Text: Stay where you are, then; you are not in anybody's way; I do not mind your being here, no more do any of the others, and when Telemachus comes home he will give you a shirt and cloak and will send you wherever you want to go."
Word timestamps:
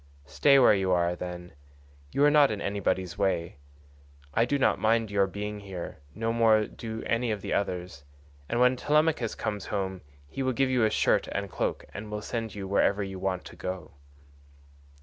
Stay 0.25 0.57
where 0.57 0.73
you 0.73 0.91
are, 0.91 1.15
then; 1.15 1.53
you 2.11 2.25
are 2.25 2.31
not 2.31 2.49
in 2.49 2.59
anybody's 2.59 3.19
way; 3.19 3.57
I 4.33 4.45
do 4.45 4.57
not 4.57 4.79
mind 4.79 5.11
your 5.11 5.27
being 5.27 5.59
here, 5.59 5.99
no 6.15 6.33
more 6.33 6.65
do 6.65 7.03
any 7.05 7.29
of 7.29 7.41
the 7.43 7.53
others, 7.53 8.03
and 8.49 8.59
when 8.59 8.75
Telemachus 8.75 9.35
comes 9.35 9.67
home 9.67 10.01
he 10.27 10.41
will 10.41 10.53
give 10.53 10.71
you 10.71 10.83
a 10.85 10.89
shirt 10.89 11.27
and 11.27 11.51
cloak 11.51 11.85
and 11.93 12.09
will 12.09 12.23
send 12.23 12.55
you 12.55 12.67
wherever 12.67 13.03
you 13.03 13.19
want 13.19 13.45
to 13.45 13.55
go." 13.55 13.91